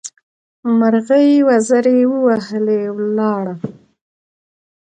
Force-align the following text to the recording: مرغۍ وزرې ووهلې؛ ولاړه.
مرغۍ 0.77 1.29
وزرې 1.47 1.99
ووهلې؛ 2.11 2.79
ولاړه. 2.97 3.55